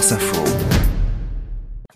[0.00, 0.89] France Info.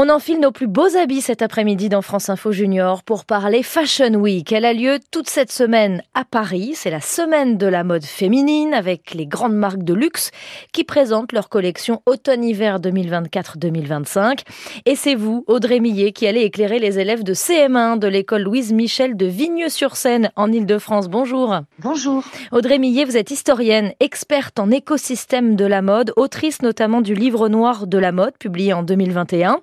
[0.00, 4.14] On enfile nos plus beaux habits cet après-midi dans France Info Junior pour parler Fashion
[4.14, 4.52] Week.
[4.52, 6.74] Elle a lieu toute cette semaine à Paris.
[6.76, 10.30] C'est la semaine de la mode féminine avec les grandes marques de luxe
[10.72, 14.42] qui présentent leur collection automne-hiver 2024-2025.
[14.86, 18.72] Et c'est vous, Audrey Millet, qui allez éclairer les élèves de CM1 de l'école Louise
[18.72, 21.08] Michel de Vigneux-sur-Seine en Ile-de-France.
[21.08, 21.56] Bonjour.
[21.80, 22.22] Bonjour.
[22.52, 27.48] Audrey Millet, vous êtes historienne, experte en écosystème de la mode, autrice notamment du livre
[27.48, 29.58] noir de la mode publié en 2021.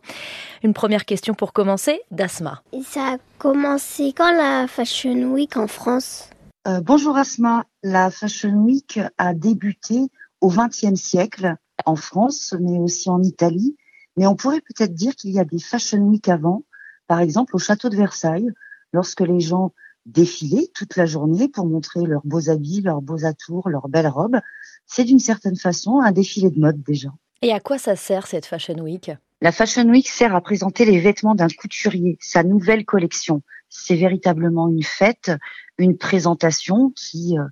[0.64, 2.64] Une première question pour commencer, Dasma.
[2.84, 6.30] Ça a commencé quand la Fashion Week en France?
[6.68, 10.08] Euh, Bonjour Asma, la Fashion Week a débuté
[10.42, 13.76] au XXe siècle en France, mais aussi en Italie.
[14.18, 16.64] Mais on pourrait peut-être dire qu'il y a des Fashion Week avant,
[17.08, 18.50] par exemple au château de Versailles,
[18.94, 19.74] lorsque les gens
[20.06, 24.40] défilaient toute la journée pour montrer leurs beaux habits, leurs beaux atours, leurs belles robes.
[24.86, 27.10] C'est d'une certaine façon un défilé de mode déjà.
[27.42, 29.12] Et à quoi ça sert cette Fashion Week?
[29.42, 33.42] La Fashion Week sert à présenter les vêtements d'un couturier, sa nouvelle collection.
[33.70, 35.32] C'est véritablement une fête,
[35.78, 37.44] une présentation qui euh,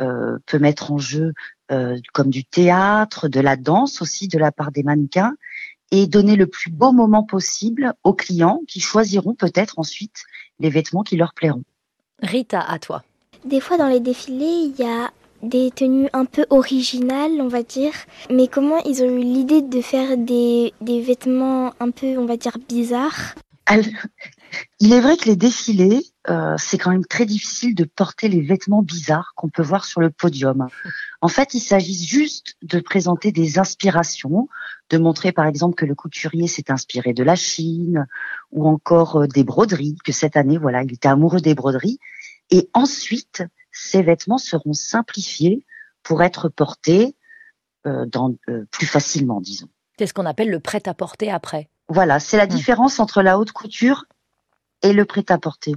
[0.00, 1.34] euh, peut mettre en jeu
[1.70, 5.34] euh, comme du théâtre, de la danse aussi de la part des mannequins
[5.90, 10.24] et donner le plus beau moment possible aux clients qui choisiront peut-être ensuite
[10.58, 11.64] les vêtements qui leur plairont.
[12.22, 13.04] Rita, à toi.
[13.44, 15.10] Des fois dans les défilés, il y a
[15.42, 17.92] des tenues un peu originales, on va dire.
[18.30, 22.36] Mais comment ils ont eu l'idée de faire des, des vêtements un peu, on va
[22.36, 23.34] dire, bizarres?
[24.80, 28.40] Il est vrai que les défilés, euh, c'est quand même très difficile de porter les
[28.40, 30.68] vêtements bizarres qu'on peut voir sur le podium.
[31.20, 34.48] En fait, il s'agit juste de présenter des inspirations,
[34.90, 38.06] de montrer par exemple que le couturier s'est inspiré de la Chine
[38.52, 41.98] ou encore euh, des broderies, que cette année, voilà, il était amoureux des broderies.
[42.50, 43.42] Et ensuite,
[43.76, 45.64] ces vêtements seront simplifiés
[46.02, 47.14] pour être portés
[47.86, 49.68] euh, dans, euh, plus facilement, disons.
[49.98, 51.68] C'est ce qu'on appelle le prêt-à-porter après.
[51.88, 52.50] Voilà, c'est la mmh.
[52.50, 54.06] différence entre la haute couture
[54.82, 55.74] et le prêt-à-porter.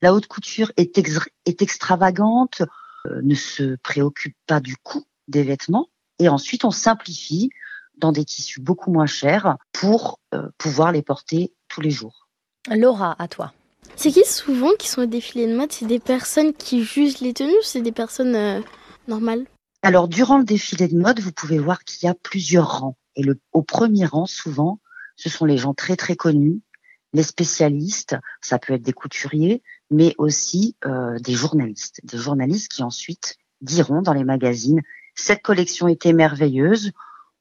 [0.00, 0.96] La haute couture est,
[1.44, 2.62] est extravagante,
[3.06, 7.50] euh, ne se préoccupe pas du coût des vêtements, et ensuite on simplifie
[7.96, 10.20] dans des tissus beaucoup moins chers pour
[10.56, 12.26] pouvoir les porter tous les jours.
[12.70, 13.52] Laura, à toi.
[13.96, 15.72] C'est qui souvent qui sont au défilé de mode?
[15.72, 18.60] C'est des personnes qui jugent les tenues ou c'est des personnes euh,
[19.08, 19.44] normales?
[19.82, 22.96] Alors, durant le défilé de mode, vous pouvez voir qu'il y a plusieurs rangs.
[23.16, 24.80] Et le, au premier rang, souvent,
[25.16, 26.60] ce sont les gens très très connus,
[27.12, 32.00] les spécialistes, ça peut être des couturiers, mais aussi euh, des journalistes.
[32.04, 34.80] Des journalistes qui ensuite diront dans les magazines,
[35.14, 36.92] cette collection était merveilleuse,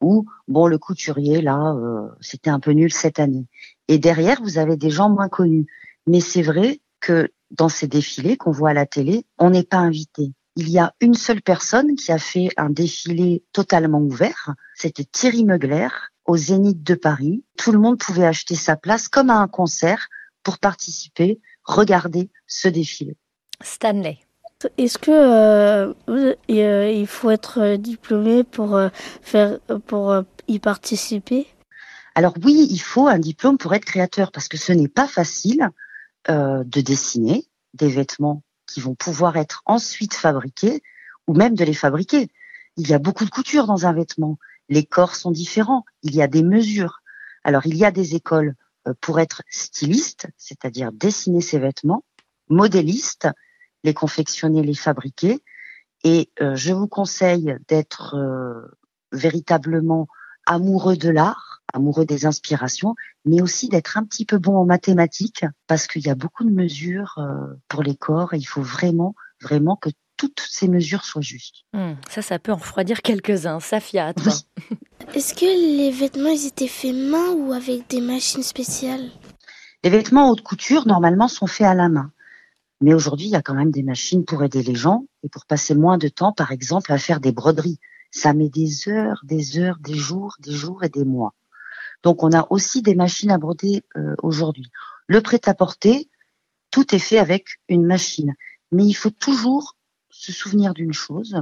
[0.01, 3.45] ou bon, le couturier, là, euh, c'était un peu nul cette année.
[3.87, 5.67] Et derrière, vous avez des gens moins connus.
[6.09, 9.77] Mais c'est vrai que dans ces défilés qu'on voit à la télé, on n'est pas
[9.77, 10.33] invité.
[10.55, 14.55] Il y a une seule personne qui a fait un défilé totalement ouvert.
[14.73, 15.89] C'était Thierry Meugler
[16.25, 17.43] au Zénith de Paris.
[17.59, 20.07] Tout le monde pouvait acheter sa place comme à un concert
[20.41, 23.15] pour participer, regarder ce défilé.
[23.61, 24.17] Stanley.
[24.79, 25.93] Est-ce que euh,
[26.49, 28.89] euh, il faut être diplômé pour euh,
[29.21, 31.45] faire pour y participer?
[32.15, 35.69] Alors oui, il faut un diplôme pour être créateur parce que ce n'est pas facile.
[36.27, 40.83] Euh, de dessiner des vêtements qui vont pouvoir être ensuite fabriqués
[41.27, 42.27] ou même de les fabriquer.
[42.75, 44.37] Il y a beaucoup de couture dans un vêtement.
[44.67, 45.85] Les corps sont différents.
[46.03, 46.99] Il y a des mesures.
[47.45, 52.03] Alors, il y a des écoles euh, pour être styliste, c'est-à-dire dessiner ces vêtements,
[52.49, 53.29] modéliste,
[53.85, 55.41] les confectionner, les fabriquer.
[56.03, 58.17] Et euh, je vous conseille d'être
[59.13, 60.09] véritablement
[60.45, 65.45] amoureux de l'art, amoureux des inspirations, mais aussi d'être un petit peu bon en mathématiques,
[65.67, 69.15] parce qu'il y a beaucoup de mesures euh, pour les corps et il faut vraiment,
[69.41, 71.63] vraiment que toutes ces mesures soient justes.
[71.73, 73.59] Hmm, ça, ça peut en refroidir quelques-uns.
[73.61, 74.33] Safia, à toi.
[75.15, 79.09] Est-ce que les vêtements, ils étaient faits main ou avec des machines spéciales?
[79.83, 82.11] Les vêtements haute couture, normalement, sont faits à la main.
[82.81, 85.45] Mais aujourd'hui, il y a quand même des machines pour aider les gens et pour
[85.45, 87.79] passer moins de temps, par exemple, à faire des broderies.
[88.11, 91.33] Ça met des heures, des heures, des jours, des jours et des mois.
[92.03, 94.71] Donc on a aussi des machines à broder euh, aujourd'hui.
[95.07, 96.09] Le prêt-à-porter,
[96.71, 98.35] tout est fait avec une machine.
[98.71, 99.75] Mais il faut toujours
[100.09, 101.35] se souvenir d'une chose.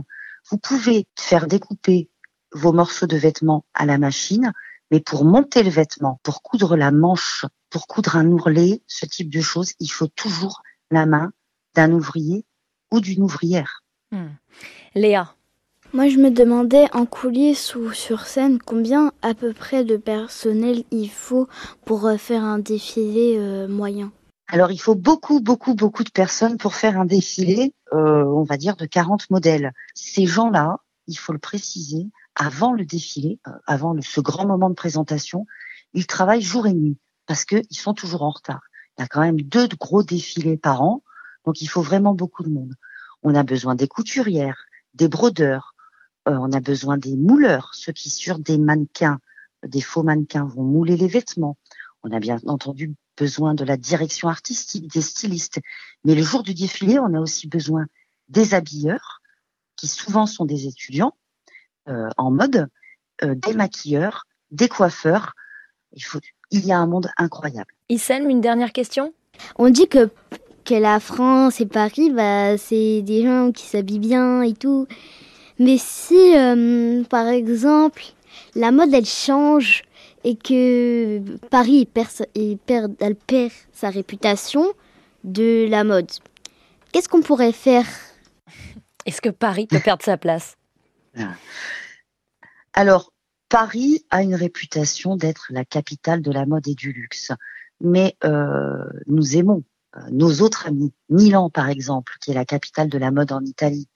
[0.50, 2.10] Vous pouvez faire découper
[2.54, 4.54] vos morceaux de vêtements à la machine,
[4.92, 9.30] mais pour monter le vêtement, pour coudre la manche, pour coudre un ourlet, ce type
[9.30, 11.34] de choses, il faut toujours la main
[11.76, 12.46] d'un ouvrier
[12.92, 13.84] ou d'une ouvrière.
[14.12, 14.30] Hmm.
[14.96, 15.36] Léa,
[15.94, 20.84] moi, je me demandais en coulisses ou sur scène combien à peu près de personnel
[20.92, 21.48] il faut
[21.86, 24.12] pour euh, faire un défilé euh, moyen?
[24.50, 28.58] Alors, il faut beaucoup, beaucoup, beaucoup de personnes pour faire un défilé, euh, on va
[28.58, 29.72] dire, de 40 modèles.
[29.94, 35.46] Ces gens-là, il faut le préciser, avant le défilé, avant ce grand moment de présentation,
[35.94, 38.62] ils travaillent jour et nuit parce qu'ils sont toujours en retard.
[38.98, 41.04] Il y a quand même deux gros défilés par an,
[41.46, 42.74] donc il faut vraiment beaucoup de monde.
[43.24, 45.76] On a besoin des couturières, des brodeurs,
[46.32, 49.20] on a besoin des mouleurs, ceux qui sur des mannequins,
[49.66, 51.58] des faux mannequins vont mouler les vêtements.
[52.04, 55.60] On a bien entendu besoin de la direction artistique, des stylistes.
[56.06, 57.88] Mais le jour du défilé, on a aussi besoin
[58.30, 59.22] des habilleurs,
[59.76, 61.14] qui souvent sont des étudiants
[61.88, 62.68] euh, en mode,
[63.24, 65.34] euh, des maquilleurs, des coiffeurs.
[65.94, 66.20] Il, faut,
[66.52, 67.74] il y a un monde incroyable.
[67.90, 69.14] Issel, une dernière question?
[69.56, 70.10] On dit que,
[70.66, 74.88] que la France et Paris, bah, c'est des gens qui s'habillent bien et tout.
[75.60, 78.04] Mais si, euh, par exemple,
[78.56, 79.84] la mode, elle change
[80.24, 82.10] et que Paris perd,
[82.66, 84.66] perd, elle perd sa réputation
[85.24, 86.12] de la mode,
[86.92, 87.86] qu'est-ce qu'on pourrait faire?
[89.06, 90.58] Est-ce que Paris peut perdre sa place?
[92.74, 93.14] Alors,
[93.50, 97.32] Paris a une réputation d'être la capitale de la mode et du luxe,
[97.80, 99.64] mais euh, nous aimons
[99.96, 100.94] euh, nos autres amis.
[101.10, 103.88] Milan, par exemple, qui est la capitale de la mode en Italie,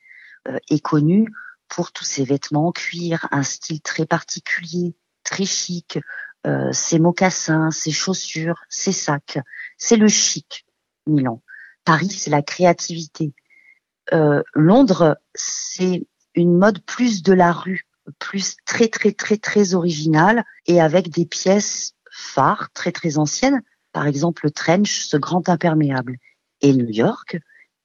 [0.47, 1.27] euh, est connue
[1.71, 5.97] pour tous ses vêtements en cuir, un style très particulier, très chic,
[6.45, 9.39] euh, ses mocassins, ses chaussures, ses sacs.
[9.77, 10.65] C'est le chic,
[11.07, 11.41] Milan.
[11.85, 13.33] Paris, c'est la créativité.
[14.11, 17.87] Euh, Londres, c'est une mode plus de la rue,
[18.19, 23.61] plus très très très très originale et avec des pièces phares très très anciennes.
[23.93, 26.17] Par exemple, le trench, ce grand imperméable.
[26.59, 27.37] Et New York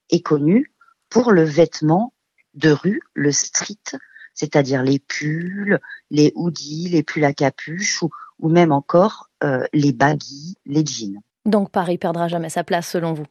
[0.09, 0.73] est connu
[1.09, 2.13] pour le vêtement
[2.57, 3.97] de rue, le street,
[4.33, 5.79] c'est-à-dire les pulls,
[6.11, 8.09] les hoodies, les pulls à capuche ou,
[8.39, 11.21] ou même encore euh, les baggy, les jeans.
[11.45, 13.25] Donc Paris perdra jamais sa place selon vous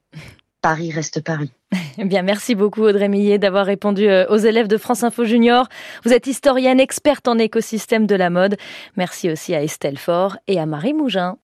[0.62, 1.52] Paris reste Paris.
[1.98, 5.66] Eh bien, merci beaucoup Audrey Millet d'avoir répondu euh, aux élèves de France Info Junior.
[6.04, 8.56] Vous êtes historienne experte en écosystème de la mode.
[8.96, 11.34] Merci aussi à Estelle Faure et à Marie Mougin.